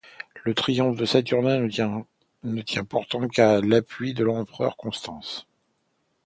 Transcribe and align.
Le 0.45 0.55
triomphe 0.55 0.97
de 0.97 1.05
Saturnin 1.05 1.59
ne 2.43 2.61
tient 2.63 2.83
pourtant 2.85 3.27
qu’à 3.27 3.61
l’appui 3.61 4.15
de 4.15 4.23
l’empereur 4.23 4.75
Constance. 4.75 5.45